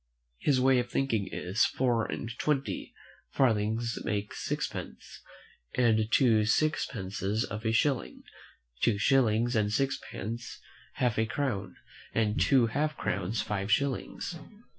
[0.39, 2.91] His way of thinking is, four and twenty
[3.29, 5.21] farthings make sixpence,
[5.75, 8.23] and two sixpences a shilling;
[8.81, 10.59] two shillings and sixpence
[10.93, 11.75] half a crown,
[12.15, 14.39] and two half crowns five shillings.